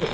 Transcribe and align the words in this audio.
Hej 0.00 0.12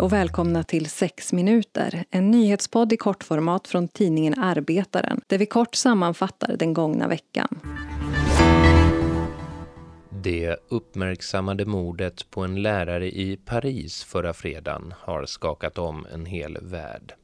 och 0.00 0.12
välkomna 0.12 0.62
till 0.62 0.90
6 0.90 1.32
minuter, 1.32 2.04
en 2.10 2.30
nyhetspodd 2.30 2.92
i 2.92 2.96
kortformat 2.96 3.68
från 3.68 3.88
tidningen 3.88 4.38
Arbetaren 4.38 5.20
där 5.26 5.38
vi 5.38 5.46
kort 5.46 5.74
sammanfattar 5.74 6.56
den 6.56 6.74
gångna 6.74 7.08
veckan. 7.08 7.60
Det 10.10 10.56
uppmärksammade 10.68 11.64
mordet 11.64 12.30
på 12.30 12.42
en 12.42 12.62
lärare 12.62 13.06
i 13.06 13.38
Paris 13.44 14.04
förra 14.04 14.32
fredagen 14.32 14.94
har 14.98 15.26
skakat 15.26 15.78
om 15.78 16.06
en 16.12 16.26
hel 16.26 16.58
värld. 16.62 17.14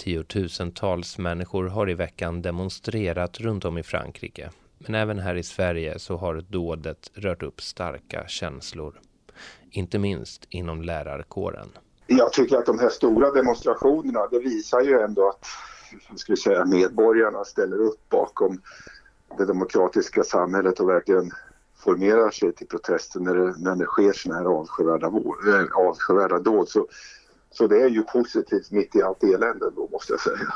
Tiotusentals 0.00 1.18
människor 1.18 1.68
har 1.68 1.90
i 1.90 1.94
veckan 1.94 2.42
demonstrerat 2.42 3.40
runt 3.40 3.64
om 3.64 3.78
i 3.78 3.82
Frankrike. 3.82 4.50
Men 4.78 4.94
även 4.94 5.18
här 5.18 5.34
i 5.34 5.42
Sverige 5.42 5.98
så 5.98 6.16
har 6.16 6.44
dådet 6.48 7.10
rört 7.14 7.42
upp 7.42 7.60
starka 7.60 8.24
känslor. 8.28 9.00
Inte 9.70 9.98
minst 9.98 10.46
inom 10.48 10.82
lärarkåren. 10.82 11.68
Jag 12.06 12.32
tycker 12.32 12.56
att 12.56 12.66
de 12.66 12.78
här 12.78 12.88
stora 12.88 13.30
demonstrationerna, 13.30 14.26
det 14.26 14.38
visar 14.38 14.80
ju 14.80 15.00
ändå 15.00 15.28
att 15.28 15.46
ska 16.18 16.36
säga, 16.36 16.64
medborgarna 16.64 17.44
ställer 17.44 17.78
upp 17.78 18.08
bakom 18.08 18.60
det 19.38 19.44
demokratiska 19.44 20.22
samhället 20.22 20.80
och 20.80 20.88
verkligen 20.88 21.30
formerar 21.84 22.30
sig 22.30 22.52
till 22.52 22.66
protester 22.66 23.20
när 23.20 23.34
det, 23.34 23.54
när 23.58 23.76
det 23.76 23.84
sker 23.84 24.12
sådana 24.12 24.40
här 24.40 24.46
avskyvärda, 24.46 25.06
eh, 25.06 25.88
avskyvärda 25.88 26.38
dåd. 26.38 26.68
Så, 26.68 26.86
så 27.50 27.66
det 27.66 27.82
är 27.82 27.88
ju 27.88 28.02
positivt 28.02 28.70
mitt 28.70 28.96
i 28.96 29.02
allt 29.02 29.22
elände 29.22 29.70
då 29.76 29.88
måste 29.92 30.12
jag 30.12 30.20
säga. 30.20 30.54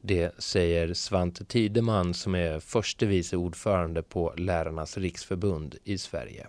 Det 0.00 0.42
säger 0.42 0.94
Svante 0.94 1.44
Tideman 1.44 2.14
som 2.14 2.34
är 2.34 2.60
förste 2.60 3.06
vice 3.06 3.36
ordförande 3.36 4.02
på 4.02 4.34
Lärarnas 4.36 4.98
riksförbund 4.98 5.76
i 5.84 5.98
Sverige. 5.98 6.46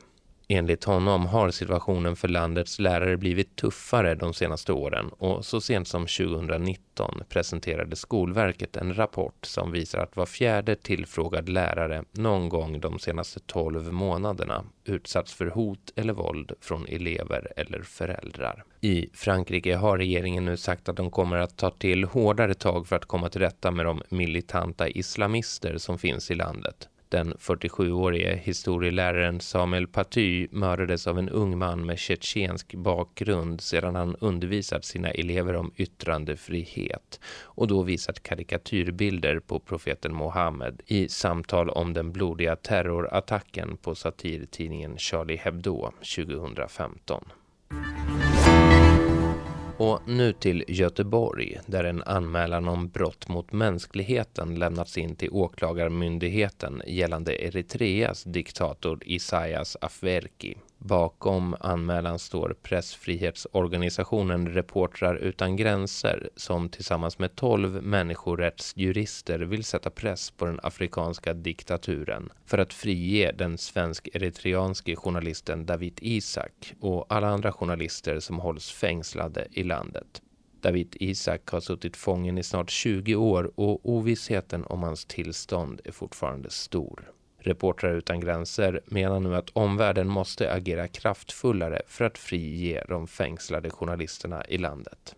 Enligt 0.54 0.84
honom 0.84 1.26
har 1.26 1.52
situationen 1.52 2.16
för 2.16 2.28
landets 2.28 2.80
lärare 2.80 3.18
blivit 3.18 3.56
tuffare 3.56 4.16
de 4.16 4.34
senaste 4.34 4.74
åren 4.74 5.10
och 5.10 5.46
så 5.46 5.62
sent 5.62 5.88
som 5.88 6.02
2019 6.08 7.24
presenterade 7.30 7.96
Skolverket 7.96 8.78
en 8.78 8.94
rapport 8.94 9.46
som 9.46 9.72
visar 9.72 10.00
att 10.00 10.16
var 10.16 10.26
fjärde 10.26 10.76
tillfrågad 10.76 11.50
lärare 11.50 12.04
någon 12.12 12.50
gång 12.50 12.80
de 12.80 13.00
senaste 13.00 13.40
12 13.40 13.94
månaderna 13.94 14.64
utsatts 14.86 15.34
för 15.34 15.46
hot 15.46 15.94
eller 15.96 16.14
våld 16.14 16.52
från 16.62 16.86
elever 16.88 17.54
eller 17.56 17.82
föräldrar. 17.82 18.64
I 18.82 19.10
Frankrike 19.14 19.76
har 19.76 19.98
regeringen 19.98 20.46
nu 20.46 20.58
sagt 20.58 20.90
att 20.90 20.98
de 20.98 21.12
kommer 21.12 21.38
att 21.38 21.58
ta 21.58 21.70
till 21.70 22.04
hårdare 22.04 22.54
tag 22.54 22.88
för 22.88 22.96
att 22.96 23.06
komma 23.06 23.30
till 23.30 23.42
rätta 23.42 23.72
med 23.72 23.86
de 23.86 24.02
militanta 24.10 24.90
islamister 24.90 25.78
som 25.78 25.98
finns 25.98 26.32
i 26.32 26.36
landet. 26.36 26.88
Den 27.12 27.34
47-årige 27.34 28.36
historieläraren 28.44 29.40
Samuel 29.40 29.88
Paty 29.88 30.48
mördades 30.52 31.08
av 31.08 31.20
en 31.20 31.30
ung 31.30 31.58
man 31.58 31.86
med 31.86 32.00
tjetjensk 32.00 32.76
bakgrund 32.76 33.62
sedan 33.62 33.96
han 33.96 34.16
undervisat 34.20 34.86
sina 34.86 35.10
elever 35.10 35.56
om 35.56 35.72
yttrandefrihet 35.76 37.20
och 37.44 37.68
då 37.68 37.82
visat 37.82 38.24
karikatyrbilder 38.24 39.40
på 39.40 39.60
profeten 39.60 40.14
Mohammed 40.14 40.82
i 40.88 41.10
samtal 41.10 41.70
om 41.70 41.94
den 41.94 42.12
blodiga 42.12 42.56
terrorattacken 42.56 43.78
på 43.78 43.96
satirtidningen 43.96 44.98
Charlie 44.98 45.38
Hebdo 45.38 45.92
2015. 46.16 47.24
Och 49.82 50.00
nu 50.08 50.34
till 50.34 50.64
Göteborg 50.68 51.60
där 51.66 51.84
en 51.84 52.04
anmälan 52.04 52.68
om 52.68 52.90
brott 52.90 53.28
mot 53.28 53.52
mänskligheten 53.52 54.56
lämnats 54.56 54.98
in 54.98 55.16
till 55.16 55.30
åklagarmyndigheten 55.32 56.82
gällande 56.88 57.44
Eritreas 57.46 58.24
diktator 58.24 59.00
Isaias 59.06 59.78
Afwerki. 59.82 60.58
Bakom 60.84 61.56
anmälan 61.60 62.20
står 62.20 62.56
pressfrihetsorganisationen 62.62 64.50
Reportrar 64.50 65.16
utan 65.16 65.56
gränser 65.56 66.30
som 66.36 66.70
tillsammans 66.70 67.20
med 67.20 67.36
tolv 67.36 67.84
människorättsjurister 67.84 69.40
vill 69.40 69.64
sätta 69.64 69.90
press 69.90 70.32
på 70.32 70.46
den 70.46 70.60
afrikanska 70.64 71.34
diktaturen 71.34 72.30
för 72.46 72.58
att 72.58 72.74
frige 72.74 73.32
den 73.32 73.58
svensk-eritreanske 73.58 74.96
journalisten 74.96 75.66
David 75.66 76.00
Isak 76.02 76.74
och 76.80 77.06
alla 77.10 77.28
andra 77.28 77.52
journalister 77.52 78.20
som 78.20 78.40
hålls 78.40 78.72
fängslade 78.72 79.48
i 79.52 79.64
landet. 79.64 80.22
David 80.62 80.96
Isak 81.00 81.50
har 81.50 81.60
suttit 81.60 81.98
fången 81.98 82.38
i 82.38 82.44
snart 82.44 82.70
20 82.70 83.16
år 83.16 83.52
och 83.56 83.90
ovissheten 83.90 84.66
om 84.66 84.84
hans 84.84 85.06
tillstånd 85.06 85.82
är 85.84 85.92
fortfarande 85.92 86.50
stor. 86.50 87.12
Reportrar 87.44 87.94
utan 87.94 88.20
gränser 88.20 88.82
menar 88.86 89.20
nu 89.20 89.36
att 89.36 89.50
omvärlden 89.54 90.08
måste 90.08 90.54
agera 90.54 90.88
kraftfullare 90.88 91.82
för 91.88 92.06
att 92.06 92.18
frige 92.18 92.84
de 92.90 93.08
fängslade 93.08 93.70
journalisterna 93.70 94.46
i 94.46 94.58
landet. 94.58 95.16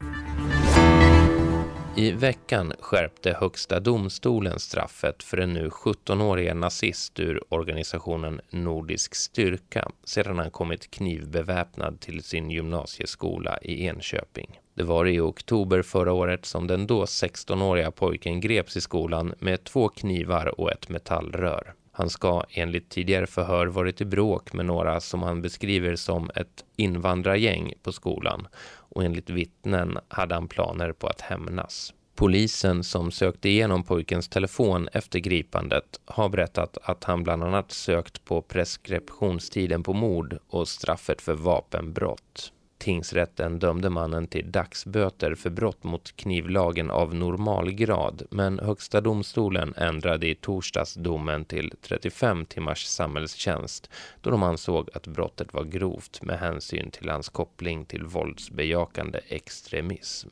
I 1.95 2.12
veckan 2.12 2.73
skärpte 2.79 3.38
Högsta 3.39 3.79
domstolen 3.79 4.59
straffet 4.59 5.23
för 5.23 5.38
en 5.38 5.53
nu 5.53 5.69
17-årige 5.69 6.53
nazist 6.53 7.19
ur 7.19 7.44
organisationen 7.50 8.41
Nordisk 8.50 9.16
styrka 9.16 9.91
sedan 10.03 10.39
han 10.39 10.51
kommit 10.51 10.91
knivbeväpnad 10.91 12.00
till 12.00 12.23
sin 12.23 12.50
gymnasieskola 12.50 13.57
i 13.62 13.85
Enköping. 13.85 14.59
Det 14.73 14.83
var 14.83 15.06
i 15.06 15.19
oktober 15.19 15.81
förra 15.81 16.13
året 16.13 16.45
som 16.45 16.67
den 16.67 16.88
då 16.88 17.06
16-åriga 17.06 17.91
pojken 17.91 18.41
greps 18.41 18.78
i 18.78 18.81
skolan 18.81 19.33
med 19.39 19.63
två 19.63 19.89
knivar 19.89 20.59
och 20.59 20.72
ett 20.72 20.89
metallrör. 20.89 21.73
Han 21.96 22.09
ska 22.09 22.44
enligt 22.50 22.90
tidigare 22.90 23.28
förhör 23.28 23.68
varit 23.68 24.02
i 24.02 24.06
bråk 24.06 24.54
med 24.54 24.66
några 24.66 25.00
som 25.00 25.24
han 25.24 25.42
beskriver 25.42 25.96
som 25.96 26.30
ett 26.36 26.66
invandrargäng 26.76 27.74
på 27.84 27.92
skolan 27.92 28.48
och 28.76 29.04
enligt 29.04 29.30
vittnen 29.30 29.98
hade 30.08 30.36
han 30.36 30.48
planer 30.48 30.92
på 30.92 31.08
att 31.08 31.22
hämnas. 31.22 31.94
Polisen 32.16 32.84
som 32.84 33.12
sökte 33.12 33.50
igenom 33.50 33.84
pojkens 33.84 34.30
telefon 34.30 34.90
efter 34.94 35.20
gripandet 35.20 36.00
har 36.06 36.30
berättat 36.30 36.78
att 36.84 37.04
han 37.04 37.24
bland 37.24 37.44
annat 37.44 37.72
sökt 37.72 38.25
på 38.25 38.42
preskriptionstiden 38.42 39.84
på 39.84 39.94
mord 39.94 40.38
och 40.48 40.68
straffet 40.68 41.22
för 41.22 41.34
vapenbrott. 41.34 42.52
Tingsrätten 42.83 43.59
dömde 43.59 43.89
mannen 43.89 44.27
till 44.27 44.51
dagsböter 44.51 45.35
för 45.35 45.49
brott 45.49 45.83
mot 45.83 46.16
knivlagen 46.16 46.91
av 46.91 47.16
normalgrad 47.16 48.23
men 48.29 48.59
Högsta 48.59 49.01
domstolen 49.01 49.73
ändrade 49.77 50.27
i 50.27 50.35
torsdags 50.35 50.94
domen 50.94 51.45
till 51.45 51.73
35 51.81 52.45
timmars 52.45 52.85
samhällstjänst 52.85 53.89
då 54.21 54.29
de 54.29 54.44
ansåg 54.44 54.89
att 54.94 55.07
brottet 55.07 55.53
var 55.53 55.63
grovt 55.63 56.21
med 56.21 56.39
hänsyn 56.39 56.91
till 56.91 57.09
hans 57.09 57.29
koppling 57.29 57.85
till 57.85 58.03
våldsbejakande 58.03 59.19
extremism. 59.27 60.29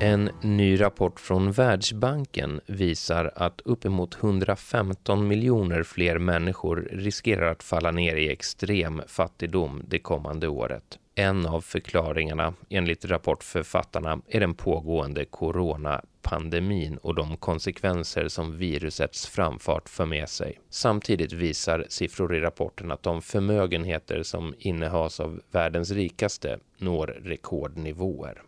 En 0.00 0.30
ny 0.40 0.80
rapport 0.80 1.20
från 1.20 1.52
Världsbanken 1.52 2.60
visar 2.66 3.32
att 3.36 3.60
uppemot 3.64 4.16
115 4.22 5.28
miljoner 5.28 5.82
fler 5.82 6.18
människor 6.18 6.88
riskerar 6.92 7.50
att 7.50 7.62
falla 7.62 7.90
ner 7.90 8.16
i 8.16 8.30
extrem 8.30 9.02
fattigdom 9.06 9.82
det 9.88 9.98
kommande 9.98 10.48
året. 10.48 10.98
En 11.14 11.46
av 11.46 11.60
förklaringarna, 11.60 12.54
enligt 12.68 13.04
rapportförfattarna, 13.04 14.20
är 14.28 14.40
den 14.40 14.54
pågående 14.54 15.24
coronapandemin 15.24 16.96
och 16.96 17.14
de 17.14 17.36
konsekvenser 17.36 18.28
som 18.28 18.56
virusets 18.56 19.26
framfart 19.26 19.88
för 19.88 20.06
med 20.06 20.28
sig. 20.28 20.60
Samtidigt 20.70 21.32
visar 21.32 21.86
siffror 21.88 22.34
i 22.34 22.40
rapporten 22.40 22.90
att 22.90 23.02
de 23.02 23.22
förmögenheter 23.22 24.22
som 24.22 24.54
innehas 24.58 25.20
av 25.20 25.40
världens 25.50 25.90
rikaste 25.90 26.58
når 26.78 27.06
rekordnivåer. 27.06 28.42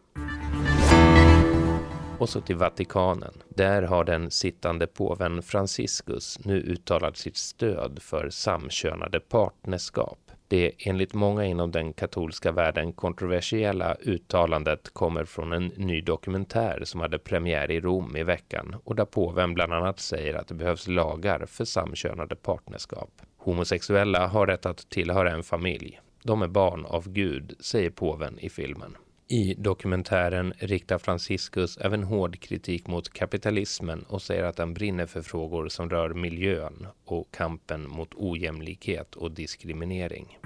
Och 2.19 2.29
så 2.29 2.41
till 2.41 2.57
Vatikanen. 2.57 3.43
Där 3.49 3.83
har 3.83 4.05
den 4.05 4.31
sittande 4.31 4.87
påven 4.87 5.43
Franciscus 5.43 6.39
nu 6.45 6.61
uttalat 6.61 7.17
sitt 7.17 7.37
stöd 7.37 7.99
för 8.03 8.31
samkönade 8.31 9.21
partnerskap. 9.21 10.19
Det 10.49 10.73
enligt 10.79 11.15
många 11.15 11.45
inom 11.45 11.71
den 11.71 11.93
katolska 11.93 12.53
världen 12.53 12.93
kontroversiella 12.93 13.95
uttalandet 13.95 14.91
kommer 14.93 15.25
från 15.25 15.53
en 15.53 15.67
ny 15.67 16.01
dokumentär 16.01 16.81
som 16.85 17.01
hade 17.01 17.19
premiär 17.19 17.71
i 17.71 17.81
Rom 17.81 18.17
i 18.17 18.23
veckan 18.23 18.77
och 18.85 18.95
där 18.97 19.05
påven 19.05 19.55
bland 19.55 19.73
annat 19.73 20.01
säger 20.01 20.35
att 20.35 20.49
det 20.49 20.55
behövs 20.55 20.89
lagar 20.89 21.47
för 21.47 21.65
samkönade 21.65 22.37
partnerskap. 22.37 23.11
Homosexuella 23.37 24.27
har 24.27 24.47
rätt 24.47 24.67
att 24.67 24.91
tillhöra 24.91 25.31
en 25.31 25.43
familj. 25.43 26.01
De 26.23 26.43
är 26.43 26.49
barn 26.49 26.85
av 26.85 27.09
Gud, 27.09 27.57
säger 27.61 27.91
påven 27.91 28.39
i 28.39 28.49
filmen. 28.49 28.97
I 29.29 29.55
dokumentären 29.55 30.53
riktar 30.59 30.99
Franciscus 30.99 31.79
även 31.79 32.03
hård 32.03 32.41
kritik 32.41 32.87
mot 32.87 33.13
kapitalismen 33.13 34.03
och 34.09 34.23
säger 34.23 34.45
att 34.45 34.59
han 34.59 34.75
brinner 34.75 35.07
för 35.07 35.23
frågor 35.23 35.69
som 35.69 35.91
rör 35.91 36.15
miljön 36.15 36.87
och 37.05 37.31
kampen 37.31 37.89
mot 37.89 38.15
ojämlikhet 38.15 39.15
och 39.15 39.31
diskriminering. 39.31 40.39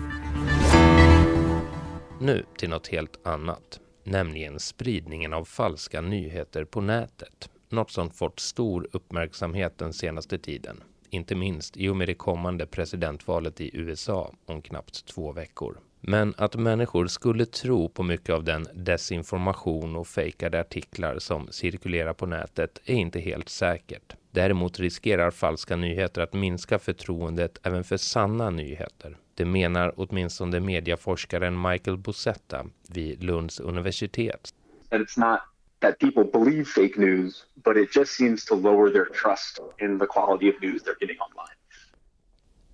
Nu 2.20 2.44
till 2.58 2.70
något 2.70 2.88
helt 2.88 3.26
annat, 3.26 3.80
nämligen 4.04 4.60
spridningen 4.60 5.32
av 5.32 5.44
falska 5.44 6.00
nyheter 6.00 6.64
på 6.64 6.80
nätet. 6.80 7.50
något 7.68 7.90
som 7.90 8.10
fått 8.10 8.40
stor 8.40 8.88
uppmärksamhet 8.92 9.78
den 9.78 9.92
senaste 9.92 10.38
tiden. 10.38 10.82
Inte 11.10 11.34
minst 11.34 11.76
i 11.76 11.88
och 11.88 11.96
med 11.96 12.08
det 12.08 12.14
kommande 12.14 12.66
presidentvalet 12.66 13.60
i 13.60 13.70
USA 13.76 14.32
om 14.46 14.62
knappt 14.62 15.06
två 15.06 15.32
veckor. 15.32 15.78
Men 16.00 16.34
att 16.36 16.56
människor 16.56 17.06
skulle 17.06 17.46
tro 17.46 17.88
på 17.88 18.02
mycket 18.02 18.34
av 18.34 18.44
den 18.44 18.66
desinformation 18.74 19.96
och 19.96 20.06
fejkade 20.06 20.60
artiklar 20.60 21.18
som 21.18 21.48
cirkulerar 21.50 22.12
på 22.12 22.26
nätet 22.26 22.80
är 22.84 22.94
inte 22.94 23.20
helt 23.20 23.48
säkert. 23.48 24.14
Däremot 24.30 24.80
riskerar 24.80 25.30
falska 25.30 25.76
nyheter 25.76 26.22
att 26.22 26.32
minska 26.32 26.78
förtroendet 26.78 27.58
även 27.62 27.84
för 27.84 27.96
sanna 27.96 28.50
nyheter. 28.50 29.16
Det 29.34 29.44
menar 29.44 29.92
åtminstone 29.96 30.60
mediaforskaren 30.60 31.62
Michael 31.62 31.96
Bosetta 31.96 32.66
vid 32.88 33.24
Lunds 33.24 33.60
universitet. 33.60 34.54
It's 34.90 35.18
not 35.18 35.40
that 35.80 35.98
people 35.98 36.24
believe 36.24 36.64
fake 36.64 37.00
news, 37.00 37.46
but 37.64 37.76
it 37.76 37.96
just 37.96 38.12
seems 38.12 38.44
to 38.44 38.54
lower 38.54 38.90
their 38.92 39.04
trust 39.22 39.60
in 39.78 39.98
the 39.98 40.06
quality 40.06 40.48
of 40.50 40.62
news 40.62 40.82
they're 40.82 41.00
getting 41.00 41.20
online. 41.20 41.49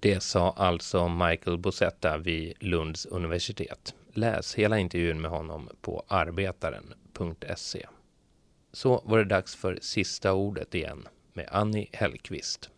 Det 0.07 0.23
sa 0.23 0.51
alltså 0.57 1.09
Michael 1.09 1.59
Bosetta 1.59 2.19
vid 2.19 2.55
Lunds 2.61 3.07
universitet. 3.07 3.95
Läs 4.15 4.55
hela 4.55 4.79
intervjun 4.79 5.21
med 5.21 5.31
honom 5.31 5.69
på 5.81 6.05
arbetaren.se. 6.09 7.87
Så 8.73 9.03
var 9.05 9.19
det 9.19 9.25
dags 9.25 9.57
för 9.57 9.79
sista 9.83 10.33
ordet 10.33 10.75
igen 10.75 11.09
med 11.33 11.49
Annie 11.51 11.89
Hellqvist. 11.93 12.71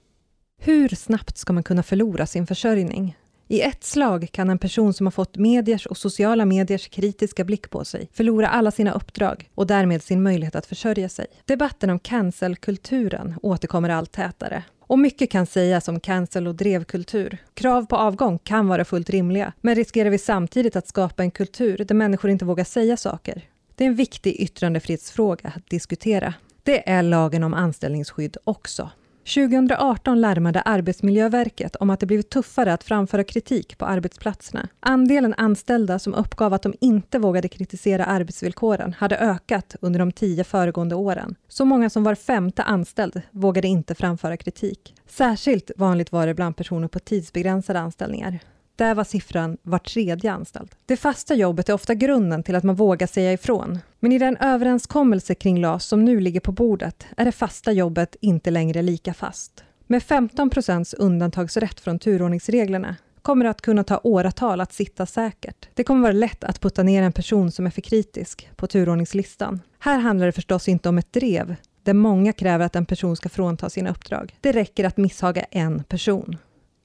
Hur 0.59 0.89
snabbt 0.89 1.39
ska 1.39 1.53
man 1.53 1.63
kunna 1.63 1.83
förlora 1.83 2.27
sin 2.27 2.47
försörjning? 2.47 3.17
I 3.49 3.61
ett 3.61 3.85
slag 3.85 4.29
kan 4.33 4.51
en 4.51 4.59
person 4.59 4.95
som 4.95 5.07
har 5.07 5.11
fått 5.11 5.37
mediers 5.37 5.87
och 5.87 5.97
sociala 5.97 6.45
mediers 6.45 6.89
kritiska 6.89 7.45
blick 7.45 7.71
på 7.71 7.85
sig 7.85 8.09
förlora 8.13 8.49
alla 8.49 8.71
sina 8.71 8.93
uppdrag 8.93 9.51
och 9.55 9.67
därmed 9.67 10.03
sin 10.03 10.23
möjlighet 10.23 10.57
att 10.57 10.67
försörja 10.67 11.09
sig. 11.09 11.27
Debatten 11.45 11.91
om 11.91 11.99
cancelkulturen 11.99 13.35
återkommer 13.43 13.89
allt 13.89 14.13
tätare. 14.13 14.65
Och 14.89 14.99
mycket 14.99 15.31
kan 15.31 15.47
sägas 15.47 15.89
om 15.89 16.01
cancel 16.01 16.47
och 16.47 16.55
drevkultur. 16.55 17.39
Krav 17.55 17.87
på 17.87 17.97
avgång 17.97 18.39
kan 18.39 18.69
vara 18.69 18.85
fullt 18.85 19.11
rimliga, 19.11 19.53
men 19.61 19.75
riskerar 19.75 20.11
vi 20.11 20.19
samtidigt 20.19 20.77
att 20.77 20.89
skapa 20.89 21.23
en 21.23 21.31
kultur 21.31 21.85
där 21.89 21.95
människor 21.95 22.31
inte 22.31 22.45
vågar 22.45 22.65
säga 22.65 22.97
saker? 22.97 23.43
Det 23.75 23.85
är 23.85 23.89
en 23.89 23.95
viktig 23.95 24.37
yttrandefrihetsfråga 24.41 25.53
att 25.57 25.71
diskutera. 25.71 26.35
Det 26.63 26.91
är 26.91 27.03
lagen 27.03 27.43
om 27.43 27.55
anställningsskydd 27.55 28.37
också. 28.45 28.91
2018 29.35 30.21
larmade 30.21 30.61
Arbetsmiljöverket 30.61 31.77
om 31.77 31.91
att 31.91 32.01
det 32.01 32.07
blivit 32.07 32.31
tuffare 32.31 32.73
att 32.73 32.85
framföra 32.85 33.25
kritik 33.25 33.79
på 33.79 33.85
arbetsplatserna. 33.85 34.69
Andelen 34.81 35.35
anställda 35.37 35.99
som 35.99 36.15
uppgav 36.15 36.55
att 36.55 36.63
de 36.63 36.75
inte 36.81 37.19
vågade 37.19 37.49
kritisera 37.49 38.05
arbetsvillkoren 38.05 38.93
hade 38.93 39.17
ökat 39.17 39.77
under 39.81 39.99
de 39.99 40.13
tio 40.13 40.45
föregående 40.45 40.95
åren. 40.95 41.35
Så 41.49 41.65
många 41.65 41.91
som 41.91 42.05
var 42.05 42.15
femte 42.15 42.63
anställd 42.63 43.23
vågade 43.31 43.69
inte 43.69 43.95
framföra 43.95 44.37
kritik. 44.37 44.95
Särskilt 45.07 45.71
vanligt 45.77 46.13
var 46.13 46.27
det 46.27 46.35
bland 46.35 46.57
personer 46.57 46.89
på 46.89 46.99
tidsbegränsade 46.99 47.81
anställningar. 47.81 48.39
Där 48.79 48.95
var 48.95 49.05
siffran 49.05 49.57
var 49.63 49.79
tredje 49.79 50.33
anställd. 50.33 50.75
Det 50.87 50.97
fasta 50.97 51.35
jobbet 51.35 51.69
är 51.69 51.73
ofta 51.73 51.95
grunden 51.95 52.43
till 52.43 52.55
att 52.55 52.65
man 52.65 52.75
vågar 52.75 53.07
säga 53.07 53.33
ifrån. 53.33 53.79
Men 54.01 54.13
i 54.13 54.19
den 54.19 54.37
överenskommelse 54.37 55.35
kring 55.35 55.61
LAS 55.61 55.85
som 55.85 56.05
nu 56.05 56.21
ligger 56.21 56.41
på 56.41 56.53
bordet 56.53 57.07
är 57.17 57.25
det 57.25 57.33
fasta 57.33 57.73
jobbet 57.73 58.17
inte 58.21 58.51
längre 58.51 58.83
lika 58.83 59.15
fast. 59.15 59.65
Med 59.87 60.03
15 60.03 60.51
procents 60.51 60.95
undantagsrätt 60.95 61.81
från 61.81 61.99
turordningsreglerna 61.99 62.97
kommer 63.23 63.45
det 63.45 63.51
att 63.51 63.61
kunna 63.61 63.85
ta 63.85 64.01
åratal 64.03 64.61
att 64.61 64.73
sitta 64.73 65.07
säkert. 65.07 65.69
Det 65.75 65.85
kommer 65.85 66.03
vara 66.03 66.13
lätt 66.13 66.45
att 66.45 66.61
putta 66.61 66.83
ner 66.83 67.03
en 67.03 67.13
person 67.13 67.51
som 67.51 67.67
är 67.67 67.71
för 67.71 67.81
kritisk 67.81 68.51
på 68.57 68.67
turordningslistan. 68.67 69.61
Här 69.79 69.99
handlar 69.99 70.27
det 70.27 70.33
förstås 70.33 70.69
inte 70.69 70.89
om 70.89 70.99
ett 70.99 71.13
drev, 71.13 71.57
där 71.83 71.95
många 71.95 72.33
kräver 72.33 72.67
att 72.67 72.77
en 72.77 72.87
person 72.87 73.17
ska 73.17 73.29
frånta 73.29 73.71
sina 73.71 73.91
uppdrag. 73.91 74.37
Det 74.41 74.53
räcker 74.53 74.85
att 74.85 74.97
misshaga 74.97 75.43
en 75.43 75.85
person, 75.85 76.37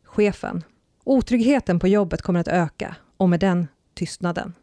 chefen. 0.04 0.64
Otryggheten 1.04 1.80
på 1.80 1.88
jobbet 1.88 2.22
kommer 2.22 2.40
att 2.40 2.48
öka 2.48 2.96
och 3.18 3.30
med 3.30 3.40
den 3.40 3.68
tystnaden. 3.94 4.54